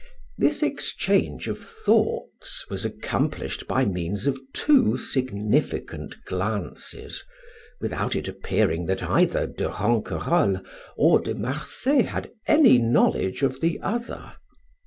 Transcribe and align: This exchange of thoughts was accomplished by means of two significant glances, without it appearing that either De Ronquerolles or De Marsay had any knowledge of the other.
This 0.35 0.63
exchange 0.63 1.47
of 1.47 1.59
thoughts 1.63 2.67
was 2.71 2.85
accomplished 2.85 3.67
by 3.67 3.85
means 3.85 4.25
of 4.25 4.39
two 4.51 4.97
significant 4.97 6.15
glances, 6.25 7.23
without 7.79 8.15
it 8.15 8.27
appearing 8.27 8.87
that 8.87 9.03
either 9.03 9.45
De 9.45 9.69
Ronquerolles 9.69 10.65
or 10.97 11.19
De 11.19 11.35
Marsay 11.35 12.01
had 12.01 12.31
any 12.47 12.79
knowledge 12.79 13.43
of 13.43 13.61
the 13.61 13.79
other. 13.83 14.33